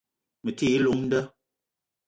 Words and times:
Me 0.43 0.51
ti 0.57 0.67
i 0.75 0.79
llong 0.83 1.01
nda 1.05 1.21